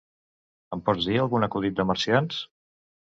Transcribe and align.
Ens 0.77 0.85
pots 0.87 1.09
dir 1.09 1.19
algun 1.23 1.47
acudit 1.47 1.75
de 1.81 1.85
marcians? 1.91 2.41